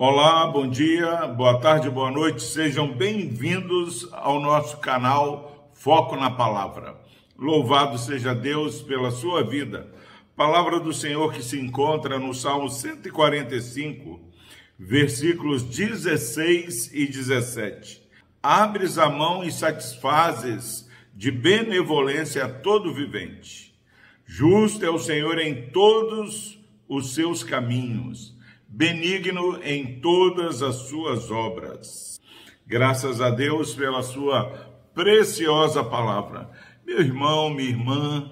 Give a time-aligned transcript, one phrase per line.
[0.00, 6.96] Olá, bom dia, boa tarde, boa noite, sejam bem-vindos ao nosso canal Foco na Palavra.
[7.36, 9.92] Louvado seja Deus pela sua vida.
[10.36, 14.20] Palavra do Senhor que se encontra no Salmo 145,
[14.78, 18.00] versículos 16 e 17.
[18.40, 23.74] Abres a mão e satisfazes de benevolência a todo vivente.
[24.24, 26.56] Justo é o Senhor em todos
[26.88, 28.37] os seus caminhos
[28.68, 32.20] benigno em todas as suas obras.
[32.66, 34.44] Graças a Deus pela sua
[34.94, 36.50] preciosa palavra.
[36.86, 38.30] Meu irmão, minha irmã,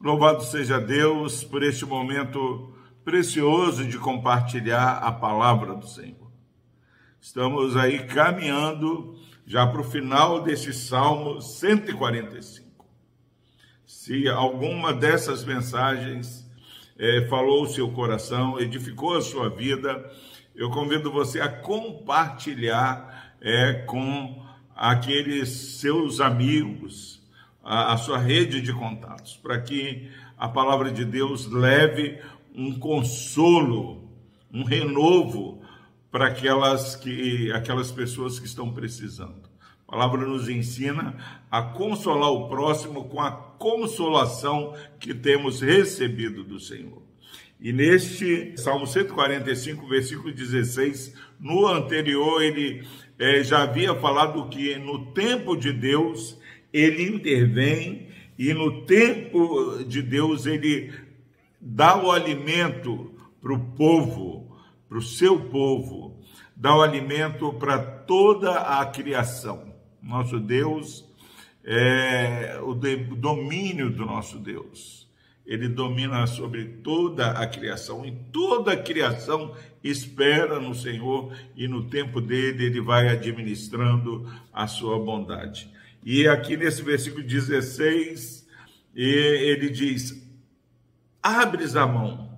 [0.00, 6.30] louvado seja Deus por este momento precioso de compartilhar a palavra do Senhor.
[7.20, 9.16] Estamos aí caminhando
[9.46, 12.86] já para o final desse Salmo 145.
[13.86, 16.47] Se alguma dessas mensagens
[16.98, 20.10] é, falou o seu coração, edificou a sua vida,
[20.54, 25.48] eu convido você a compartilhar é, com aqueles
[25.80, 27.22] seus amigos,
[27.62, 32.20] a, a sua rede de contatos, para que a palavra de Deus leve
[32.54, 34.10] um consolo,
[34.52, 35.62] um renovo
[36.10, 39.47] para aquelas, que, aquelas pessoas que estão precisando.
[39.88, 41.16] A palavra nos ensina
[41.50, 47.02] a consolar o próximo com a consolação que temos recebido do Senhor.
[47.58, 52.86] E neste Salmo 145, versículo 16, no anterior, ele
[53.18, 56.38] é, já havia falado que no tempo de Deus
[56.70, 60.92] ele intervém e no tempo de Deus ele
[61.58, 64.54] dá o alimento para o povo,
[64.86, 66.20] para o seu povo,
[66.54, 69.67] dá o alimento para toda a criação.
[70.02, 71.04] Nosso Deus
[71.64, 75.06] é o domínio do nosso Deus.
[75.44, 81.88] Ele domina sobre toda a criação e toda a criação espera no Senhor e no
[81.88, 85.70] tempo dele ele vai administrando a sua bondade.
[86.04, 88.46] E aqui nesse versículo 16,
[88.94, 90.22] ele diz:
[91.22, 92.28] Abres a mão.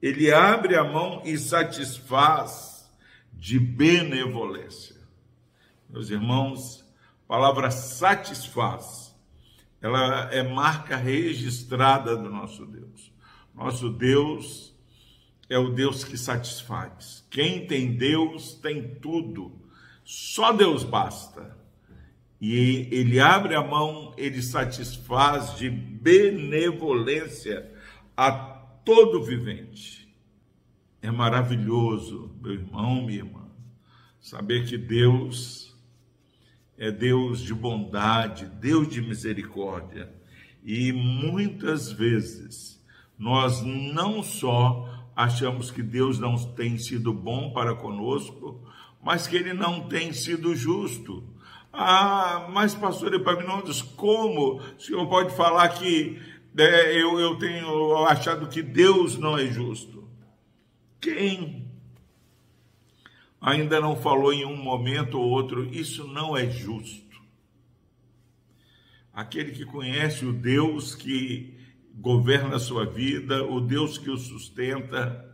[0.00, 2.90] Ele abre a mão e satisfaz
[3.32, 4.95] de benevolência.
[5.88, 6.84] Meus irmãos,
[7.24, 9.14] a palavra satisfaz,
[9.80, 13.12] ela é marca registrada do nosso Deus.
[13.54, 14.74] Nosso Deus
[15.48, 17.26] é o Deus que satisfaz.
[17.30, 19.60] Quem tem Deus tem tudo.
[20.04, 21.56] Só Deus basta.
[22.40, 27.72] E ele abre a mão, ele satisfaz de benevolência
[28.16, 28.30] a
[28.84, 30.06] todo vivente.
[31.00, 33.48] É maravilhoso, meu irmão, minha irmã,
[34.20, 35.75] saber que Deus
[36.78, 40.12] é Deus de bondade, Deus de misericórdia.
[40.64, 42.84] E muitas vezes
[43.18, 48.60] nós não só achamos que Deus não tem sido bom para conosco,
[49.02, 51.24] mas que ele não tem sido justo.
[51.72, 56.20] Ah, mas pastor Epaminondas, como o senhor pode falar que
[56.58, 60.08] é, eu, eu tenho achado que Deus não é justo?
[61.00, 61.65] Quem
[63.46, 67.22] ainda não falou em um momento ou outro, isso não é justo.
[69.12, 71.56] Aquele que conhece o Deus que
[71.94, 75.24] governa a sua vida, o Deus que o sustenta,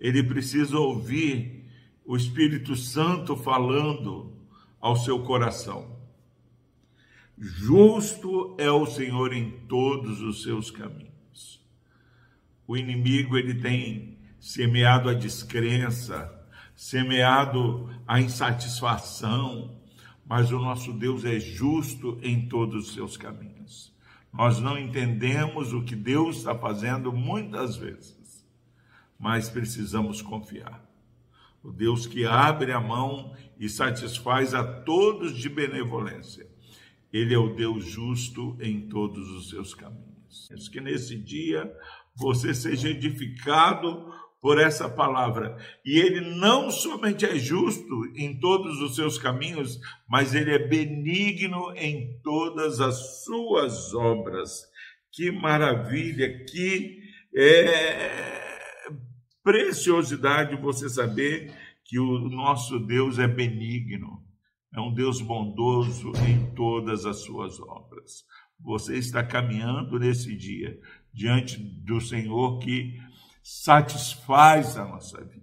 [0.00, 1.70] ele precisa ouvir
[2.06, 4.34] o Espírito Santo falando
[4.80, 5.94] ao seu coração.
[7.36, 11.60] Justo é o Senhor em todos os seus caminhos.
[12.66, 16.41] O inimigo ele tem semeado a descrença,
[16.74, 19.80] semeado a insatisfação,
[20.26, 23.92] mas o nosso Deus é justo em todos os seus caminhos.
[24.32, 28.46] Nós não entendemos o que Deus está fazendo muitas vezes,
[29.18, 30.82] mas precisamos confiar.
[31.62, 36.50] O Deus que abre a mão e satisfaz a todos de benevolência.
[37.12, 40.48] Ele é o Deus justo em todos os seus caminhos.
[40.72, 41.70] Que nesse dia
[42.14, 44.12] você seja edificado
[44.42, 45.56] por essa palavra.
[45.86, 49.78] E ele não somente é justo em todos os seus caminhos,
[50.08, 54.66] mas ele é benigno em todas as suas obras.
[55.12, 56.98] Que maravilha, que
[57.36, 58.42] é,
[59.44, 61.54] preciosidade você saber
[61.84, 64.24] que o nosso Deus é benigno,
[64.74, 68.24] é um Deus bondoso em todas as suas obras.
[68.58, 70.80] Você está caminhando nesse dia
[71.12, 72.98] diante do Senhor que
[73.42, 75.42] satisfaz a nossa vida.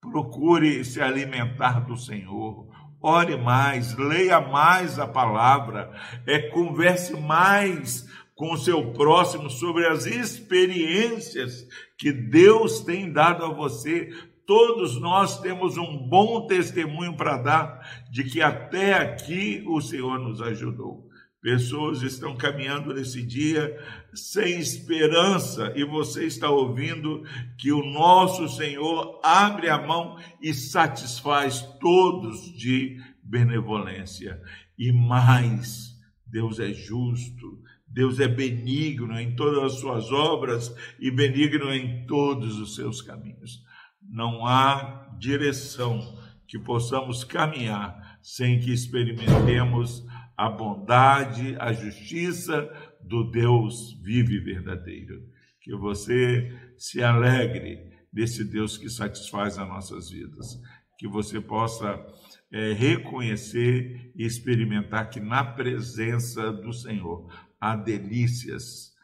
[0.00, 2.68] Procure se alimentar do Senhor.
[3.02, 5.90] Ore mais, leia mais a palavra,
[6.26, 11.66] é, converse mais com o seu próximo sobre as experiências
[11.98, 14.10] que Deus tem dado a você
[14.50, 20.42] Todos nós temos um bom testemunho para dar de que até aqui o Senhor nos
[20.42, 21.06] ajudou.
[21.42, 23.78] Pessoas estão caminhando nesse dia
[24.12, 27.24] sem esperança e você está ouvindo
[27.56, 34.40] que o nosso Senhor abre a mão e satisfaz todos de benevolência.
[34.78, 35.96] E mais,
[36.26, 42.58] Deus é justo, Deus é benigno em todas as suas obras e benigno em todos
[42.58, 43.64] os seus caminhos
[44.10, 50.04] não há direção que possamos caminhar sem que experimentemos
[50.40, 52.66] a bondade, a justiça
[52.98, 55.22] do Deus vivo e verdadeiro.
[55.60, 57.78] Que você se alegre
[58.10, 60.58] desse Deus que satisfaz as nossas vidas.
[60.98, 62.02] Que você possa
[62.50, 68.94] é, reconhecer e experimentar que na presença do Senhor há delícias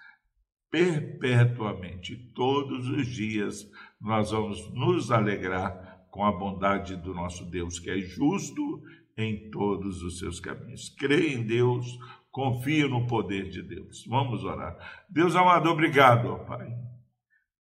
[0.71, 7.91] perpetuamente, todos os dias nós vamos nos alegrar com a bondade do nosso Deus, que
[7.91, 8.83] é justo
[9.17, 10.91] em todos os seus caminhos.
[10.91, 11.87] Creia em Deus,
[12.31, 14.05] confie no poder de Deus.
[14.07, 14.77] Vamos orar.
[15.09, 16.69] Deus amado, obrigado, ó Pai,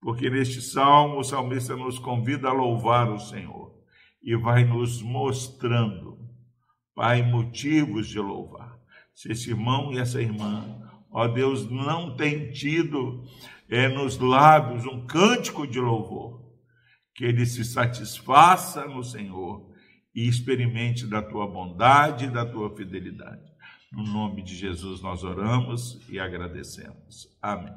[0.02, 3.72] porque neste salmo o salmista nos convida a louvar o Senhor
[4.22, 6.18] e vai nos mostrando,
[6.96, 8.80] Pai, motivos de louvar.
[9.14, 10.80] Se esse irmão e essa irmã,
[11.12, 13.24] ó Deus, não tem tido
[13.70, 16.42] é, nos lábios um cântico de louvor,
[17.14, 19.73] que ele se satisfaça no Senhor
[20.16, 23.52] e experimente da tua bondade e da tua fidelidade.
[23.92, 27.28] No nome de Jesus nós oramos e agradecemos.
[27.42, 27.74] Amém.